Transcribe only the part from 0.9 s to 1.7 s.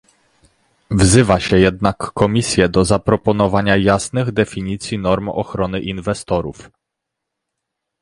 Wzywa się